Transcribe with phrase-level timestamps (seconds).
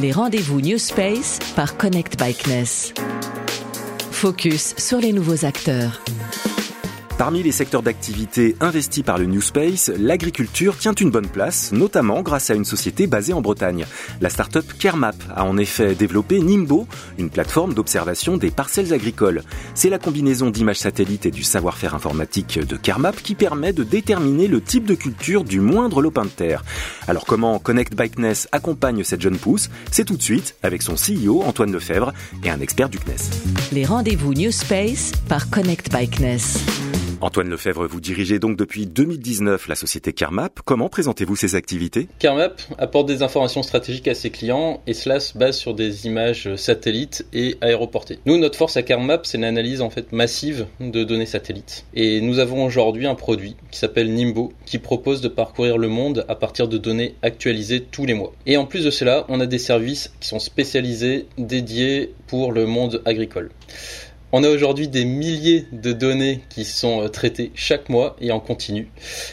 [0.00, 2.94] Les rendez-vous New Space par Connect Bikeness.
[4.12, 6.00] Focus sur les nouveaux acteurs.
[7.18, 12.22] Parmi les secteurs d'activité investis par le New Space, l'agriculture tient une bonne place, notamment
[12.22, 13.86] grâce à une société basée en Bretagne.
[14.20, 16.86] La start-up Kermap a en effet développé Nimbo,
[17.18, 19.42] une plateforme d'observation des parcelles agricoles.
[19.74, 24.46] C'est la combinaison d'images satellites et du savoir-faire informatique de Kermap qui permet de déterminer
[24.46, 26.64] le type de culture du moindre lopin de terre.
[27.08, 29.70] Alors comment Connect Bikeness accompagne cette jeune pousse?
[29.90, 32.12] C'est tout de suite avec son CEO Antoine Lefebvre
[32.44, 33.72] et un expert du CNES.
[33.72, 36.58] Les rendez-vous New Space par Connect Bikeness.
[37.20, 40.60] Antoine Lefebvre, vous dirigez donc depuis 2019 la société Carmap.
[40.64, 42.06] Comment présentez-vous ces activités?
[42.20, 46.54] Carmap apporte des informations stratégiques à ses clients et cela se base sur des images
[46.54, 48.20] satellites et aéroportées.
[48.24, 51.84] Nous, notre force à Carmap, c'est l'analyse en fait massive de données satellites.
[51.92, 56.24] Et nous avons aujourd'hui un produit qui s'appelle Nimbo qui propose de parcourir le monde
[56.28, 58.32] à partir de données actualisées tous les mois.
[58.46, 62.66] Et en plus de cela, on a des services qui sont spécialisés, dédiés pour le
[62.66, 63.50] monde agricole.
[64.30, 68.40] On a aujourd'hui des milliers de données qui sont euh, traitées chaque mois et en
[68.40, 68.90] continu.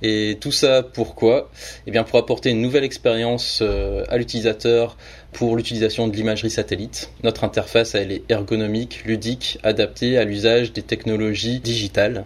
[0.00, 1.50] Et tout ça pourquoi?
[1.88, 4.96] Eh bien pour apporter une nouvelle expérience euh, à l'utilisateur
[5.36, 7.10] pour l'utilisation de l'imagerie satellite.
[7.22, 12.24] Notre interface elle est ergonomique, ludique, adaptée à l'usage des technologies digitales.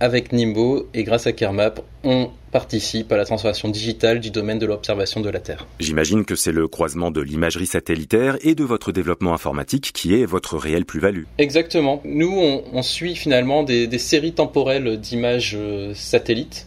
[0.00, 4.66] Avec Nimbo et grâce à Kermap, on participe à la transformation digitale du domaine de
[4.66, 5.66] l'observation de la Terre.
[5.80, 10.26] J'imagine que c'est le croisement de l'imagerie satellitaire et de votre développement informatique qui est
[10.26, 11.22] votre réelle plus-value.
[11.38, 12.02] Exactement.
[12.04, 16.66] Nous, on, suit finalement des, séries temporelles d'images euh, satellites.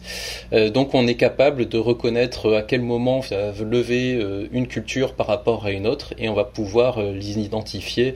[0.54, 3.20] Euh, donc on est capable de reconnaître à quel moment
[3.60, 8.14] lever euh, une culture par rapport à une autre et on va pouvoir les identifier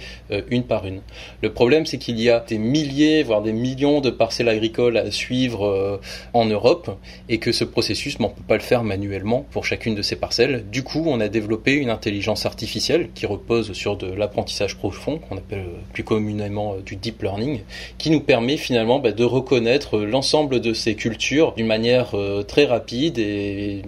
[0.50, 1.00] une par une.
[1.42, 5.10] Le problème, c'est qu'il y a des milliers, voire des millions de parcelles agricoles à
[5.10, 6.00] suivre
[6.32, 6.96] en Europe
[7.28, 10.16] et que ce processus, mais on peut pas le faire manuellement pour chacune de ces
[10.16, 10.64] parcelles.
[10.70, 15.36] Du coup, on a développé une intelligence artificielle qui repose sur de l'apprentissage profond, qu'on
[15.36, 17.60] appelle plus communément euh, du deep learning,
[17.98, 22.64] qui nous permet finalement bah, de reconnaître l'ensemble de ces cultures d'une manière euh, très
[22.64, 23.82] rapide et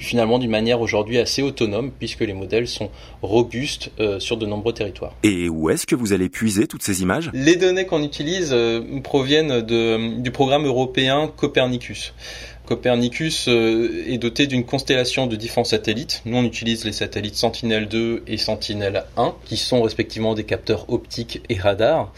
[0.00, 2.90] finalement d'une manière aujourd'hui assez autonome puisque les modèles sont
[3.22, 5.14] robustes euh, sur de nombreux territoires.
[5.22, 7.30] Et où est-ce que vous allez puiser toutes ces images?
[7.32, 8.54] Les données qu'on utilise
[9.02, 12.12] proviennent de, du programme européen Copernicus.
[12.70, 16.22] Copernicus euh, est doté d'une constellation de différents satellites.
[16.24, 21.58] Nous, on utilise les satellites Sentinel-2 et Sentinel-1, qui sont respectivement des capteurs optiques et
[21.58, 22.12] radars.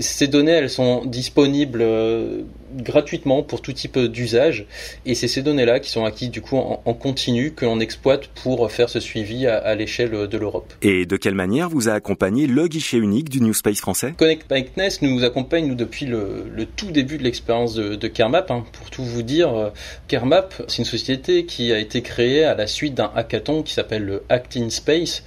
[0.00, 2.42] Ces données, elles sont disponibles euh,
[2.74, 4.66] gratuitement pour tout type d'usage,
[5.06, 8.70] et c'est ces données-là qui sont acquises du coup en, continu que l'on exploite pour
[8.70, 10.72] faire ce suivi à, l'échelle de l'Europe.
[10.82, 14.14] Et de quelle manière vous a accompagné le guichet unique du New Space français?
[14.16, 18.50] Connect Bikeness nous accompagne nous depuis le, tout début de l'expérience de, de Kermap.
[18.50, 18.64] Hein.
[18.72, 19.70] Pour tout vous dire, euh,
[20.08, 24.04] Kermap, c'est une société qui a été créée à la suite d'un hackathon qui s'appelle
[24.04, 25.24] le Act in Space.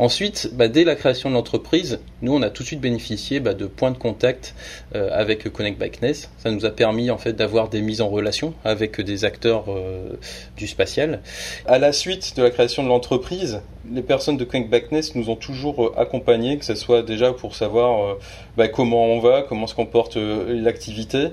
[0.00, 3.52] Ensuite, bah, dès la création de l'entreprise, nous on a tout de suite bénéficié bah,
[3.52, 4.54] de points de contact
[4.94, 6.30] euh, avec Connect Bikeness.
[6.38, 10.16] Ça nous a permis en fait d'avoir des mises en relation avec des acteurs euh,
[10.56, 11.20] du spatial.
[11.66, 13.60] À la suite de la création de l'entreprise,
[13.90, 17.54] les personnes de Connect Bikeness nous ont toujours euh, accompagnés, que ce soit déjà pour
[17.54, 18.16] savoir
[18.56, 21.30] bah, comment on va, comment se comporte l'activité.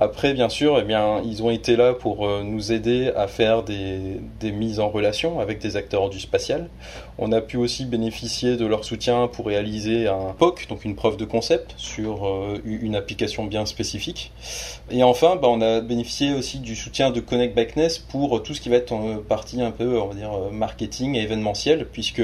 [0.00, 3.64] Après, bien sûr, eh bien, ils ont été là pour euh, nous aider à faire
[3.64, 6.68] des, des, mises en relation avec des acteurs du spatial.
[7.18, 11.16] On a pu aussi bénéficier de leur soutien pour réaliser un POC, donc une preuve
[11.16, 14.30] de concept sur euh, une application bien spécifique.
[14.92, 18.60] Et enfin, bah, on a bénéficié aussi du soutien de Connect Backness pour tout ce
[18.60, 22.22] qui va être en partie un peu, on va dire, marketing et événementiel, puisque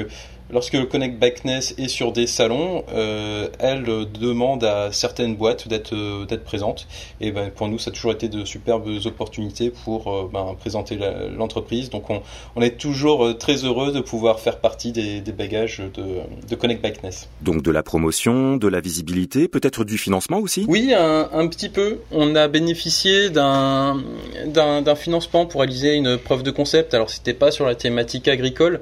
[0.51, 5.95] Lorsque le Connect Backness est sur des salons, euh, elle demande à certaines boîtes d'être
[5.95, 6.87] euh, d'être présentes.
[7.19, 10.99] Et ben, pour nous, ça a toujours été de superbes opportunités pour euh, ben, présenter
[11.35, 11.89] l'entreprise.
[11.89, 12.21] Donc on,
[12.55, 16.03] on, est toujours très heureux de pouvoir faire partie des, des bagages de,
[16.47, 17.27] de Connect Backness.
[17.41, 20.65] Donc de la promotion, de la visibilité, peut-être du financement aussi?
[20.67, 21.99] Oui, un, un, petit peu.
[22.11, 24.03] On a bénéficié d'un
[24.45, 26.93] d'un financement pour réaliser une preuve de concept.
[26.93, 28.81] Alors c'était pas sur la thématique agricole,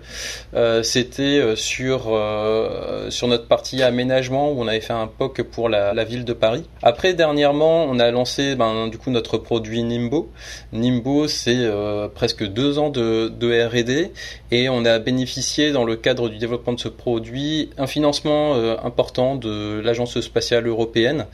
[0.53, 5.69] euh, c'était sur, euh, sur notre partie aménagement où on avait fait un POC pour
[5.69, 6.63] la, ville de Paris.
[6.81, 10.29] Après, dernièrement, on a lancé ben, du coup notre produit Nimbo.
[10.71, 14.11] Nimbo, c'est euh, presque deux ans de, R&D
[14.51, 18.75] et on a bénéficié dans le cadre du développement de ce produit un financement euh,
[18.83, 21.25] important de l'Agence spatiale européenne.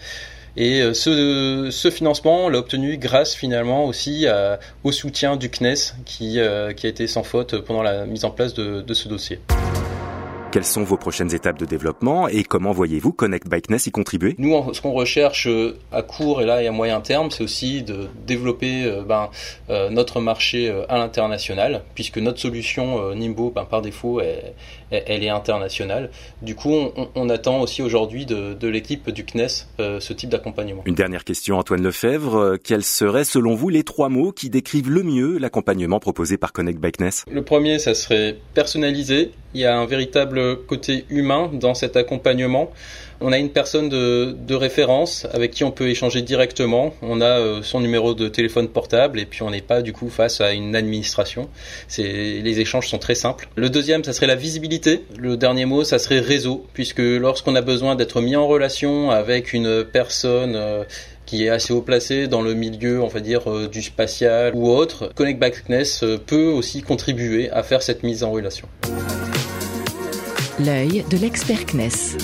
[0.57, 4.25] Et ce, ce financement, on l'a obtenu grâce finalement aussi
[4.83, 8.93] au soutien du CNES qui, a été sans faute pendant la mise en place de
[8.93, 9.39] ce dossier.
[10.51, 14.33] Quelles sont vos prochaines étapes de développement et comment voyez-vous Connect Bikeness y contribuer?
[14.39, 17.83] Nous, ce qu'on recherche euh, à court et là et à moyen terme, c'est aussi
[17.83, 19.29] de développer euh, ben,
[19.69, 24.53] euh, notre marché à l'international, puisque notre solution Nimbo, ben, par défaut, elle,
[24.91, 26.09] elle, est internationale.
[26.41, 30.81] Du coup, on, on attend aussi aujourd'hui de, de l'équipe du CNES ce type d'accompagnement.
[30.85, 32.57] Une dernière question, Antoine Lefebvre.
[32.63, 36.79] Quels seraient, selon vous, les trois mots qui décrivent le mieux l'accompagnement proposé par Connect
[36.79, 39.31] Bikeness Le premier, ça serait personnalisé.
[39.53, 42.71] Il y a un véritable côté humain dans cet accompagnement.
[43.21, 46.93] On a une personne de, référence avec qui on peut échanger directement.
[47.01, 50.09] On a euh, son numéro de téléphone portable et puis on n'est pas du coup
[50.09, 51.49] face à une administration.
[51.97, 53.49] Les échanges sont très simples.
[53.55, 55.03] Le deuxième, ça serait la visibilité.
[55.17, 59.53] Le dernier mot, ça serait réseau, puisque lorsqu'on a besoin d'être mis en relation avec
[59.53, 60.83] une personne euh,
[61.25, 64.69] qui est assez haut placé dans le milieu, on va dire, euh, du spatial ou
[64.69, 68.67] autre, Connect Backness peut aussi contribuer à faire cette mise en relation.
[70.65, 72.17] L'œil de l'expert CNES.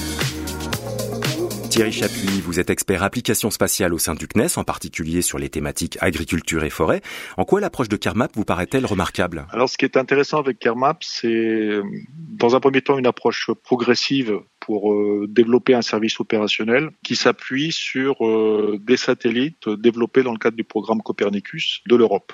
[1.70, 5.48] Thierry Chapuis, vous êtes expert application spatiale au sein du CNES, en particulier sur les
[5.48, 7.02] thématiques agriculture et forêt.
[7.38, 9.48] En quoi l'approche de Kermap vous paraît-elle remarquable?
[9.52, 11.80] Alors, ce qui est intéressant avec Kermap, c'est
[12.14, 17.72] dans un premier temps une approche progressive pour euh, développer un service opérationnel qui s'appuie
[17.72, 22.34] sur euh, des satellites développés dans le cadre du programme Copernicus de l'Europe.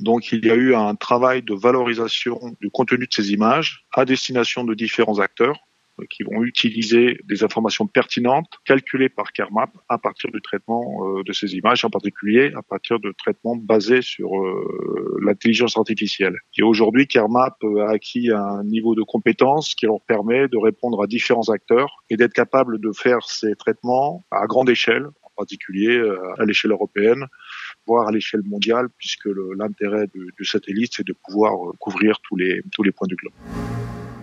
[0.00, 4.04] Donc il y a eu un travail de valorisation du contenu de ces images à
[4.04, 5.56] destination de différents acteurs
[6.00, 11.22] euh, qui vont utiliser des informations pertinentes calculées par Kermap à partir du traitement euh,
[11.22, 16.36] de ces images, en particulier à partir de traitements basés sur euh, l'intelligence artificielle.
[16.58, 21.06] Et aujourd'hui, Kermap a acquis un niveau de compétence qui leur permet de répondre à
[21.06, 26.02] différents acteurs et d'être capable de faire ces traitements à grande échelle, en particulier
[26.38, 27.26] à l'échelle européenne,
[27.86, 32.62] voire à l'échelle mondiale, puisque l'intérêt du, satellite, c'est de pouvoir euh, couvrir tous les,
[32.72, 33.32] tous les points du globe.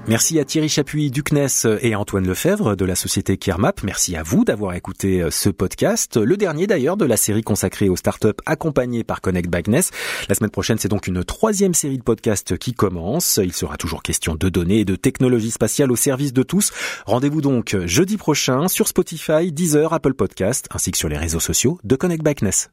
[0.07, 3.83] Merci à Thierry Chapuis du CNES et Antoine Lefebvre de la société Kermap.
[3.83, 7.87] Merci à vous d'avoir écouté euh, ce podcast, le dernier d'ailleurs de la série consacrée
[7.87, 9.91] aux startups accompagnées par Connect Bagness.
[10.27, 13.39] La semaine prochaine, c'est donc une troisième série de podcasts qui commence.
[13.43, 16.71] Il sera toujours question de données et de technologies spatiales au service de tous.
[17.05, 21.79] Rendez-vous donc jeudi prochain sur Spotify, Deezer, Apple Podcast, ainsi que sur les réseaux sociaux
[21.83, 22.69] de Connect Bagness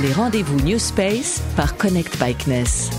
[0.00, 2.90] les rendez-vous New Space par Connect Bikeness.